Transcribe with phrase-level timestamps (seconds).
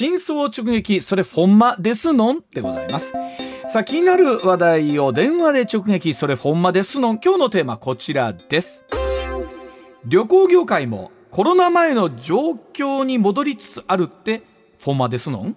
[0.00, 2.42] 真相直撃それフォンマですのん？
[2.54, 3.12] でございます。
[3.70, 7.20] さあ気になる話題を電話で直撃それフォンマですのん？
[7.22, 8.82] 今日のテーマこちらです。
[10.06, 14.42] 旅行業界もコロナ前の状況に戻りつつあるって
[14.78, 15.56] フォンマですのん？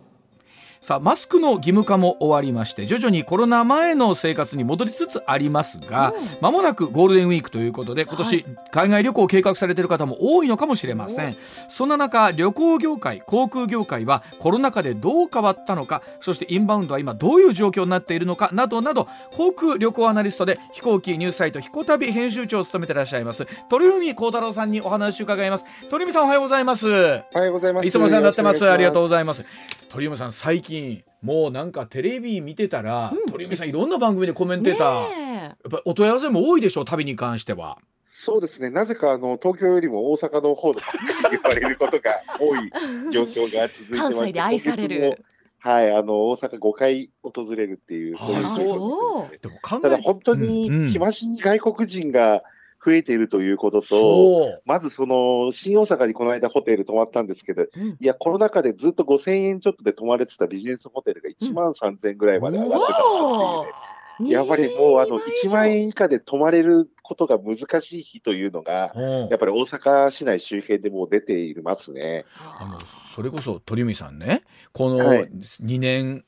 [0.83, 11.37] さあマスクの義務化も終わりまして徐々にコロナ前の生活に戻りつつありますが、まもなくゴールデンウィークということで今年海外旅行を計画されている方も多いのかもしれません。
[11.69, 25.65] そんな中旅行業界航空業界はコロナ禍でどう変わったのかそしてインバウンドは今どういう状況になっているのかなどなど航空旅行アナリストで飛行機ニュースサイト飛行旅編集長を務めていらっしゃいます鳥海幸太郎さんにお話を伺います。
[25.89, 26.87] 鳥海さんおはようございます。
[26.89, 27.87] おはようございます。
[27.87, 28.69] いつもお世話になってます。
[28.69, 37.77] ありがとうございます鳥海さん最近もうなんかテレビ見てたら、うん、鳥海さんいろんな番組でコメンテーター、やっぱお問い合わせも多いでしょう旅に関しては。
[38.07, 38.71] そうですね。
[38.71, 40.81] なぜかあの東京よりも大阪の方で
[41.29, 42.71] 言われることが多い
[43.11, 44.17] 状況が続いてます。
[44.17, 45.23] 関西で愛される。
[45.59, 52.41] はい、あの大阪5回訪れるっていう、そういうそうでもただ本当に日増しに外国人が
[52.85, 63.71] 増えているということと、まずその、新大阪にこの間ホテル泊まったんですけど、うん、いや、コロナ禍でずっと5000円ちょっとで泊まれてたビジネスホテルが1万3000円ぐらいまで上がってたっていうね。
[64.19, 68.93] うん、やっぱりもうあの1万円以下で泊まれることが難しい日というのが、
[69.29, 72.25] やっぱり大阪市内周辺でもう出ていますね。
[72.59, 72.79] あの
[73.15, 76.25] それこそ鳥海さんね、この2年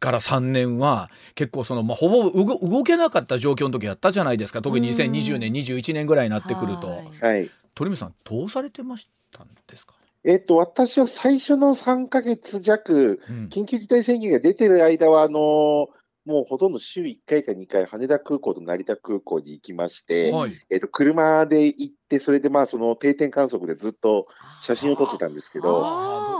[0.00, 4.62] から3年は結構その、まあ、ほぼ動けなかった状況の時だったじゃないですか。
[4.62, 9.94] 特に2020年21年ぐらいになってくると、はい、鳥海さんどうされてましたんですか？
[10.24, 15.88] えっと、私は最初の3か月弱、緊急事態宣言が出てる間は、あの
[16.26, 24.26] もうほとんど週1回か2回、羽田空港と成田空港に行きまして、はい、えっと、車で行って、それでまあその定点観測でずっと
[24.60, 25.80] 写真を撮ってたんですけど、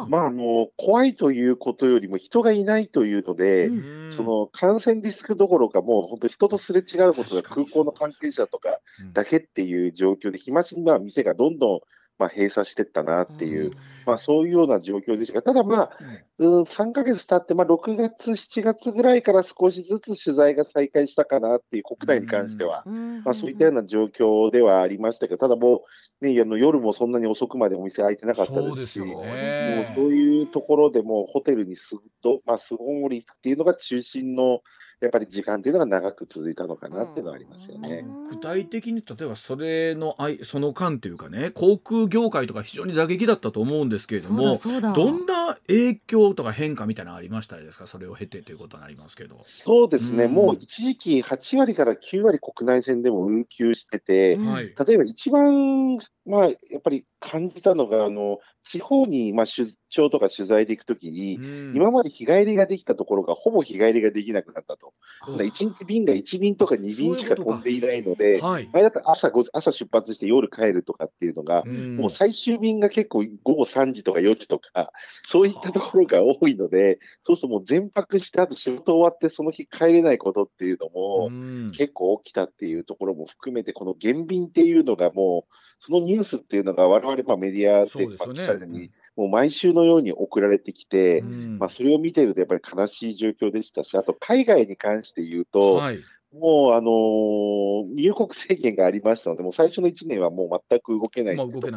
[0.07, 8.79] まあ、あの怖いということよりも人がいないというので、うん、その感染リスクどころか、もう本当、人とすれ違うことが空港の関係者とか
[9.13, 11.81] だけっていう状況で、日増しにまあ店がどんどん
[12.19, 13.73] まあ、閉鎖してったなっていう、
[14.05, 15.91] まあ、そういうような状況でしたが、ただまあ、
[16.39, 22.85] うん、3ヶ月経って、まあ、6月、7月ぐらいから少しずつ取材が再開したかなっていう、国内に関しては、
[23.25, 25.85] まあ、そういったような状況ではありましたけど、ただも
[26.21, 34.61] う、ね、あの夜もそんなに遅くまでお店開いてなかったですし、そうもうそういうところでもホテルにすぐと、まあ、巣ごもりっていうのが中心の、
[35.01, 38.05] やっぱり時間っていうのが長く続いたのかなっていうのはありますよね。
[38.31, 49.41] 具体的に例えばそれのあいその間というかね航空業界とか非常に打撃だったと思うんですけれどもどんな影響とか変化みたいなのありましたですかそれを経てということになりますけど。
[49.45, 64.93] そうですね、うん、もう一時期8割から9割国内線でも運休してて、うん、例えば一番まあやっぱり感じたのがあの地方にまあ出張とか取材で行くときに、うん、今まで日帰りができたところがほぼ日帰りができなくなったと。
[65.27, 74.93] 1日便が1便とか2便しか飛んでいないので、はい、前だったら朝朝出発して夜帰るとかっていうのが、うん、もう最終便が結構午後3時とか4時とか、
[75.25, 95.99] そういったところが多いので、そうするともう全泊して、あと仕事終わってその日帰れないことっていうのも、結構起きたっていうところも含めて、この減便っていうのがもう、そのニュースっていうのが我々まあメディアで、まあ、記者にもう毎週のように送られてきて、まあ、それを見てるとやっぱり悲しい状況でしたし、あと海外に関して言うと、はい、
[96.33, 101.73] もう、あのー、入国制限がありましたので、もう最初の1年はもう全く動けないところ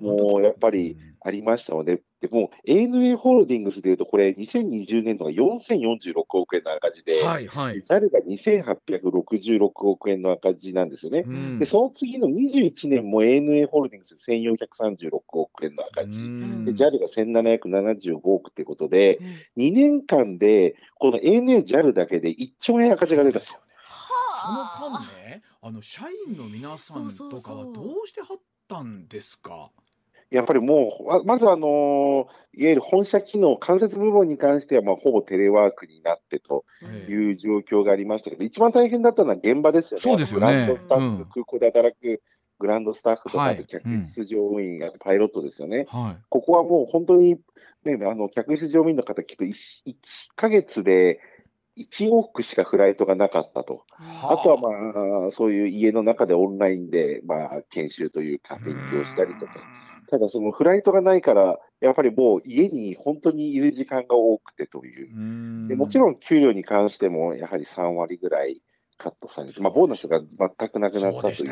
[0.00, 11.24] もうやっぱりありましたので、でも ANA ホールディングスでいうと、これ、2020年度が4046億円の赤字で、はいはい、JAL が2866億円の赤字なんですよね。
[11.26, 19.18] うん、で、その次の21年も ANA ホールディングス1436億円の赤字、うん、で JAL が1775億ということで、
[19.56, 23.60] うん、2年間で、この ANA、JAL だけで1兆円赤字が出たんですよ。
[24.44, 29.70] その間ね、あの社員の皆さんとかはどうしてはったんですか？
[30.30, 36.64] やっぱりもう、まずあの、いわゆる本社機能、間接部門に関しては、まあ、ほぼテレワークになってと
[37.08, 40.02] いう状況がありましたけど、一番大変だったのは現場ですよね。
[40.02, 40.46] そうですよね。
[40.46, 42.22] グランドスタッフ、うん、空港で働く
[42.58, 45.86] グランドスタッフとか、あと客室乗務員、あとパイロットですよね。
[45.88, 47.36] はい、ここはもう本当に、
[47.84, 49.50] ね、あの客室乗務員の方聞くと1、
[49.86, 49.94] 1
[50.36, 51.20] ヶ月で、
[51.76, 53.84] 1往復しかフライトがなかったと。
[54.22, 59.54] あとはまあ、そういう家の中でオンラインで、まあ、研修というか、勉強したりとか。
[60.08, 65.68] ただ、そのフライトがないから、やっぱりもう家に本当にいる時間が多くてという。
[65.68, 68.62] でもちろん給料に関しても、やはり3割ぐらい
[68.96, 71.46] カットされて、まあ、ボーナスが全くなくなったとい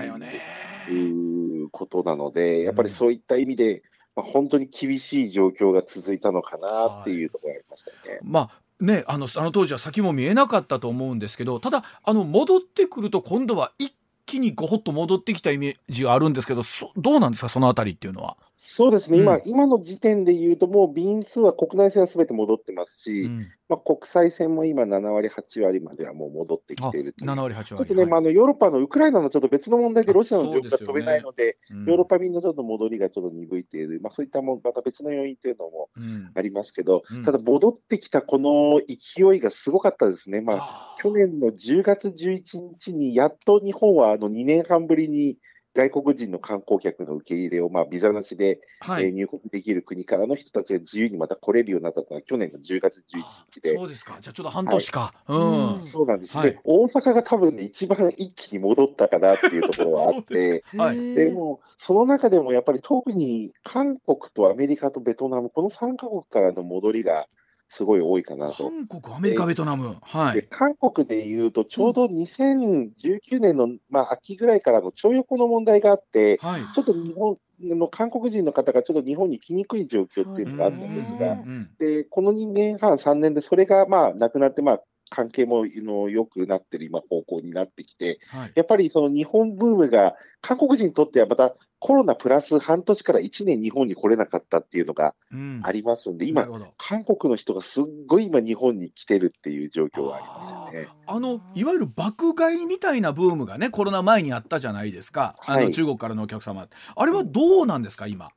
[0.89, 3.83] う,、いうことなので、やっぱりそういった意味で、
[4.15, 8.19] まあ、本当に厳しい状況が続いたのかなっていうところがありましたね。
[8.23, 13.95] まあね、あのあの当時は先も見えなかったと思うんですけどただあの戻ってくると今度は一
[14.27, 16.63] 気にごほっと戻ってきたイメージがあるんですけど
[16.97, 18.37] どうなんですかそのあたりっていうのは？
[18.57, 35.89] そうですね、うん、今、今の時点で言うと、もう便数は国内線はすべて戻ってますし、うん、まあ、国際線も今、7割、8割まではもう戻ってきているという、7割、8割ちょっとね、はい、まあ、あのヨーロッパのウクライナのちょっと別の問題で、ロシアの状況が飛べないので、でねうん、ヨーロッパ便のちょっと戻りがちょっと鈍いている、まあ、そういったもまた別の要因というのも
[36.35, 40.43] ありますけど、ただ、戻ってきたこの勢いがすごかったですね。
[40.43, 45.39] まあ、去年の10月11日に、やっと日本はあの2年半ぶりに、
[45.75, 53.77] 外国人の観光客の受け入れを、まあ、ビザなしで、はい、えー、入国できる国からの人たちが自由にまた来れるようになったのは去年の10月11日で。
[53.77, 54.19] そうですか。
[54.21, 55.15] じゃあちょっと半年か。
[55.27, 55.75] はい、うん。
[55.75, 67.27] そうなんですね、はい、大阪が多分ね、一番一気に戻ったかなっていうところはあって、はい、でも、その中でもやっぱり特に韓国とアメリカとベトナム、この3カ国からの戻りが、
[67.75, 68.71] すごい多いかなと。
[68.71, 69.97] 韓国、アメリカ、ベトナム。
[70.03, 70.47] はい。
[70.51, 81.39] 韓国でいうと、ちょうど2019年の、まあ、秋ぐらいからの徴用工の問題があって、はい、ちょっと日本、の韓国人の方がちょっと日本に来にくい状況っていうのがあったんですが、
[81.79, 84.81] でこの2年半、3年でそれがまあなくなって、まあ、
[85.13, 95.15] 関係もの良くなってる今方向になってきて、はい、やっぱりその日本ブームが韓国人にとってはまたコロナプラス半年から1年日本に来れなかったっていうのが
[95.63, 96.49] ありますんで、うん、今
[96.79, 100.89] 韓国の人がすっごい今日本に来てるっていう状況がありますよね。
[101.07, 106.67] あのいわゆる爆買いみたいなブームがねコロナ前にあったじゃないですか、あの中国からのお客様、
[106.97, 108.31] あれはどうなんですか今？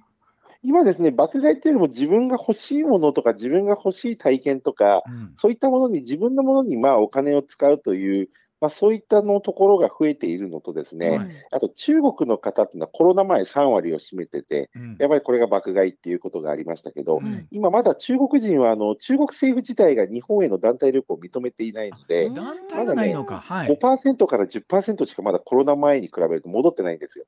[0.65, 8.29] 今ですね、爆買いっていうよりも自分が欲しいものとか、自分が欲しい体験とか、うん、そういったものに、自分のものにまあお金を使うという
[8.65, 27.25] まあ、そういったのところが増えているのとですね、はい、あと中国の方っていうのはコロナ前3割を占めてて、うん、やっぱりこれが爆買いっていうことがありましたけど、うん、今まだ中国人はあの中国政府自体が日本への団体旅行を認めていないので、まだね、はい、5%から10%しかまだコロナ前に比べると戻ってないんですよ。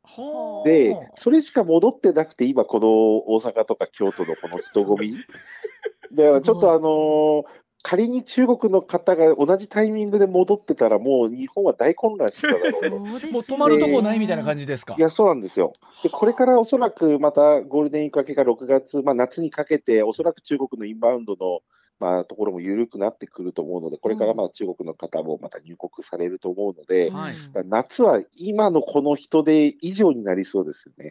[0.66, 2.90] で、それしか戻ってなくて、今この
[3.32, 5.14] 大阪とか京都のこの人混み、
[6.12, 7.44] でちょっとあのー、
[7.84, 13.00] 仮に中国の方が同じタイミングで戻ってたら、もう日本は大混乱してただろうと。
[13.00, 14.96] もう止まるとこないみたいな感じですか？
[14.98, 15.74] いや、そうなんですよ。
[16.04, 21.62] で、これからおそらくまたゴールデンウィーク明けが6月、まあ夏にかけて、おそらく中国のインバウンドの
[22.00, 27.12] まあ、ところも緩くなってくると思うので、これからまあ中国の方もまた入国されると思うので、
[27.66, 31.10] 夏は今のこの人手以上になりそうですよね。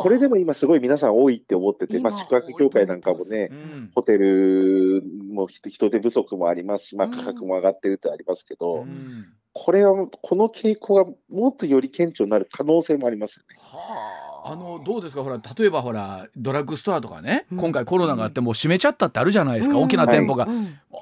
[0.00, 13.56] これでも今すごい皆さん多いって思ってて、まあ、宿泊協会なんかもね、うん、ホテルも人手不足もありますし、まあ、価格も上がってるってありますけど、うん、これはこの傾向がもっとより顕著になる可能性もありますよね。
[13.58, 14.28] はあ。
[14.50, 15.22] あのどうですか？
[15.22, 20.56] ほら例えばほらドラッグストアとかね、うん、今回コロナがあってもう閉めちゃったってあるじゃないですか、うん、大きな店舗が、はい、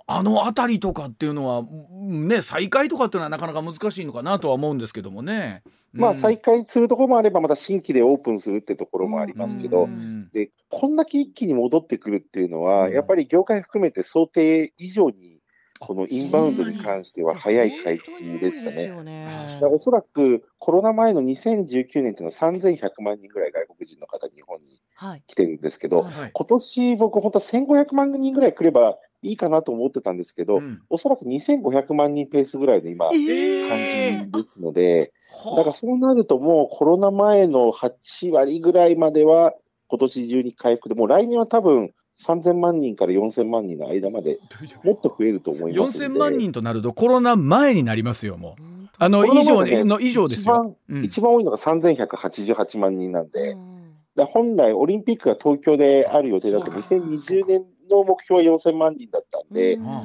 [0.08, 1.62] あの辺りとかっていうのは
[2.06, 5.62] ね再開とかっていうのはなかなか難しいのかなとは思うんですけどもね。
[5.92, 9.88] まあ再開するところもあればまた新規でオープンするってところもありますけど、
[10.32, 15.36] でこんだけ一気に戻ってくるっていうのは、やっぱり業界含めて想定以上に
[15.78, 18.88] このインバウンドに関しては早い回復でしたね。
[19.02, 19.58] ね。
[19.70, 24.80] おそらくコロナ前の2019年というのは3100万人ぐらい外国人の方、日本に
[25.26, 35.12] 来てるんですけど、はい、今年僕、本当は1500万人ぐらい来ればいいかなと思ってたんですけど、うん、おそらく2500万人ペースぐらいの今、感じですので、
[35.56, 39.52] だからそうなるともうコロナ前の8割ぐらいまでは
[39.88, 44.38] 今年中に回復で、もう来年は多分3000万人から4000万人の間まで
[44.82, 48.62] もっと増えると思います4000万人となるとコロナ前になりますよもう。
[48.98, 50.54] あの以上、ね、の以上ですよ。
[50.54, 53.75] 一番うん、一番多いのが3188万人なんで、うん、
[54.24, 60.00] 本来オリンピックが東京である予定だと2020年の目標は4000万人だったんで、うん、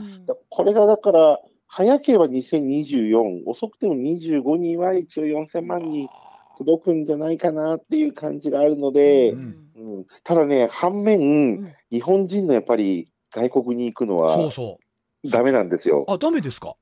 [0.50, 6.10] これがだから早ければ2024遅くても25人は一応4000万人
[6.58, 9.40] 届くんじゃないかなっていう感じがあるので、うん
[9.76, 11.24] うん、ただね、反面、う
[11.64, 14.80] ん、日本人のやっぱり外国に行くのは、そうそ
[15.24, 15.30] う。
[15.30, 16.06] ダメなんですよ。
[16.08, 16.76] あ、ダメですか？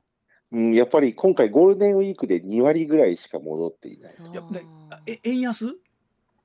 [0.52, 4.16] うん、やっぱり今回ゴールデンウィークで2割ぐらいしか戻っていない。
[4.34, 4.44] や
[5.06, 5.68] え円安？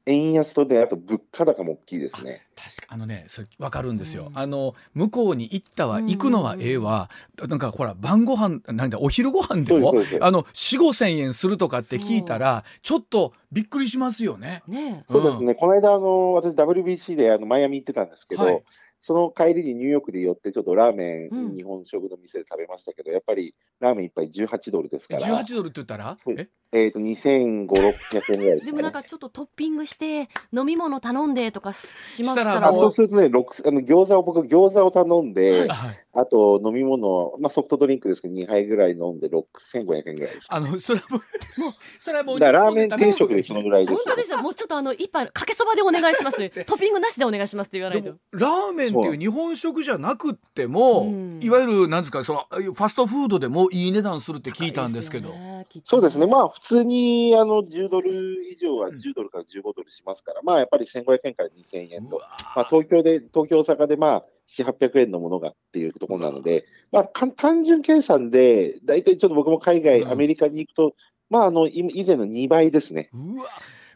[0.07, 2.47] 円安とで、あと物価高も大きいですね。
[2.55, 7.11] 確かあのねそれ分かるんですよ、うん、あの向こうに行ったは行くのはええわ、
[7.43, 14.63] うん、なんかほら晩ご飯なんだお昼ご飯でもあの4 5千円するとかって聞いたらちょっとびっくりしますよね。
[14.67, 18.63] ねそうですね、この間あの私 WBC であのマイアミ行ってたんですけど、はい、
[19.01, 25.21] その帰りにニューヨークで寄って、ちょっとラーメン、うん、日本食の店で食べましたけど、やっぱりラーメン一杯18ドルですから。
[25.21, 26.17] 18ドルって言ったら？
[26.37, 26.49] え？
[26.73, 32.77] えー、と、2500、600円ぐらいです、ね、でもなんかちょっとトッピングして、飲み物頼んでとかしましたら。
[32.77, 40.47] そうするとね、あの餃子を僕、餃子を頼んで、はい、あと飲み物、まあ、ソフトドリンクですけど、2杯ぐらい飲んで6500円ぐらいです。
[40.51, 43.95] あの、それはもう、もうそれはもう、だラーメン定食でそのぐらいです。
[43.95, 44.39] 本当ですよ。
[44.39, 46.37] もうちょっとあの、一杯、かけそばでお願いします。
[46.65, 48.17] トッピングなしでお願いしますって言わないと。
[48.33, 62.19] ラーメンっていう日本食じゃなくても、いわゆるなんですかそのファストフードでもいい値段するって聞いたんですけど、ね、そうですねまあ普通にあの10ドル以上は10ドルから15ドルしますから、うん、まあやっぱり1500円から2000円と、
[62.57, 67.05] まあ、東京で東京大阪でまあ7、800円のものがっていうところなので、まあ、
[67.37, 70.95] 単純計算で、大体ちょっと僕も海外、アメリカに行くと、
[71.31, 73.11] まあ、あの以前の2倍ですね。
[73.13, 73.47] うわ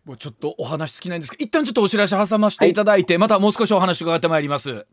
[0.05, 4.87] もうちょっとお話尽きないんですけど、一旦ちょっとお知らせ挟ませていただいて、はい、またもう少しお話伺ってまいります。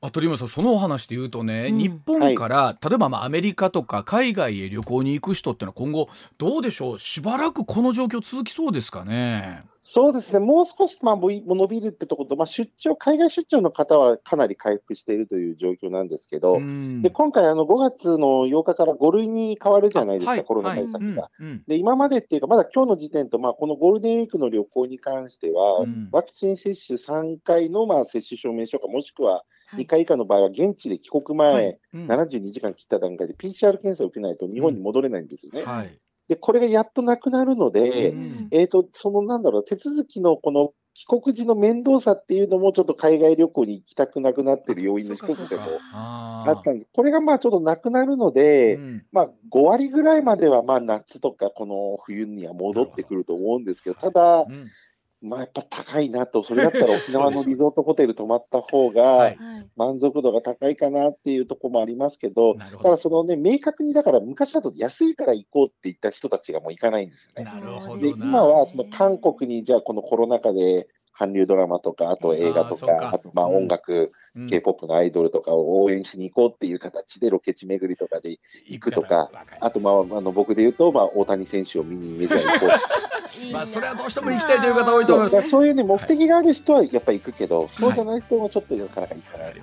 [0.00, 6.98] あ鳥山さんそのお話で言うとね、うん、日本から、はい、例えばまあアメリカとか海外へ旅行に行く人ってのは今後どうでしょう？
[6.98, 9.62] しばらくこの状況続きそうですかね？
[9.88, 16.58] そうですね、もう少しまあ伸びるってところと、まあ、出張、海外出張の方はかなり回復しているという状況なんですけど、
[17.02, 21.30] で今回、あの5月の8日から5類に変わるじゃないですか、はい、コロナ対策が。
[21.68, 31.78] で今までっていうか、まだ今日の時点と、まあ、このゴールデンウィークの旅行に関しては、うん、ワクチン接種3回のまあ接種証明書か、もしくは2回以下の場合は、現地で帰国前、はい。
[31.94, 35.62] うん、72時間切った段階で PCR 検査を受けないと日本に戻れないんですよね。
[35.62, 46.88] はいで、これがやっとなくなるので、うん、えっ、と、そのなんだろう、手続きのこの帰国時の面倒さっていうのも、ちょっと海外旅行に行きたくなくなってる要因の一つでもあったんです。
[46.92, 54.66] これがまあちょっとなくなるので、うん、まあ5割ぐらいまではまあ夏とかこの冬には戻ってくると思うんですけど、ただ、うん
[55.26, 59.34] まあ、やっぱ高いなと、それだったら 沖縄のリゾートホテル泊まった方が
[59.76, 67.50] 満足度が高いかなっていうところもありますけど、ただそのね、明確にだから昔だと安いから行こうって言った人たちがもう行かないんですよね。
[68.00, 79.30] で今はその韓国にじゃあこのコロナ禍で韓流ドラマとか、あと映画とか、あとまあ音楽、うん、K-POP のアイドルとかを応援しに行こうっていう形でロケ地巡りとかで行くとか、
[79.60, 82.70] あとまああの僕で言うと、まあ大谷選手を見にメジャー行こう。
[83.52, 85.48] まあそれはどうしても行きたいという方多いと思います。
[85.48, 89.62] そういうね目的がある人はやっぱり行くけど、そうじゃない人もちょっとなかなか行かないな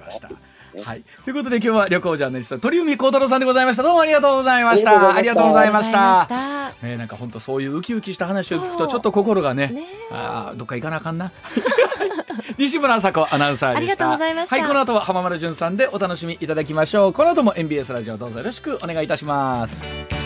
[0.82, 3.84] はい、ということで今日は旅行ジャーナリスト鳥海幸太郎さんでございました。
[3.84, 5.16] どうもありがとうございました。
[5.16, 6.74] ありがとうございました。
[6.82, 9.86] ねなんか本当そういうウキウキした話を聞くとちょっと心がねね。
[10.12, 11.32] あどっか行かなあかんな。
[12.58, 14.08] 西村麻子アナウンサーでした。
[14.10, 17.14] はいこの後は浜丸淳さんでお楽しみいただきましょう。
[17.14, 20.23] この後も MBS ラジオどうぞよろしくお願いいたします